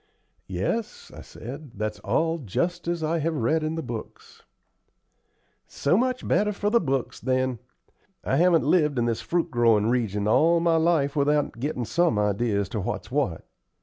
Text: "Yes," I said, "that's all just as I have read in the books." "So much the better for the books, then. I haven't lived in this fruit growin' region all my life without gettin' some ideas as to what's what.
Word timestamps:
"Yes," 0.47 1.11
I 1.15 1.21
said, 1.21 1.73
"that's 1.75 1.99
all 1.99 2.39
just 2.39 2.87
as 2.87 3.03
I 3.03 3.19
have 3.19 3.35
read 3.35 3.61
in 3.61 3.75
the 3.75 3.83
books." 3.83 4.41
"So 5.67 5.95
much 5.95 6.21
the 6.21 6.25
better 6.25 6.51
for 6.53 6.71
the 6.71 6.79
books, 6.81 7.19
then. 7.19 7.59
I 8.23 8.37
haven't 8.37 8.65
lived 8.65 8.97
in 8.97 9.05
this 9.05 9.21
fruit 9.21 9.51
growin' 9.51 9.91
region 9.91 10.27
all 10.27 10.59
my 10.59 10.77
life 10.77 11.15
without 11.15 11.59
gettin' 11.59 11.85
some 11.85 12.17
ideas 12.17 12.61
as 12.61 12.69
to 12.69 12.79
what's 12.79 13.11
what. 13.11 13.45